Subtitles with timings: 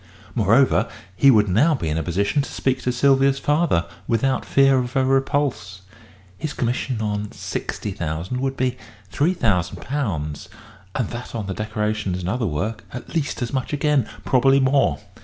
[0.33, 4.79] Moreover, he would now be in a position to speak to Sylvia's father without fear
[4.79, 5.83] of a repulse.
[6.39, 8.77] His commission on £60,000 would be
[9.13, 10.47] £3,000,
[10.95, 14.97] and that on the decorations and other work at least as much again probably more.